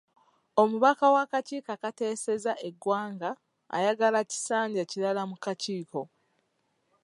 Omubaka 0.61 1.05
w'akakiiko 1.15 1.69
akateeseza 1.77 2.53
eggwanga 2.67 3.29
ayagala 3.77 4.19
kisanja 4.29 4.83
kirala 4.91 5.21
mu 5.29 5.35
kakiiko. 5.43 6.01